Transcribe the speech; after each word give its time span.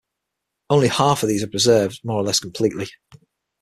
Only 0.71 0.87
half 0.87 1.21
of 1.21 1.29
these 1.29 1.43
are 1.43 1.47
preserved 1.47 2.01
more 2.03 2.17
or 2.19 2.23
less 2.23 2.39
completely. 2.39 2.87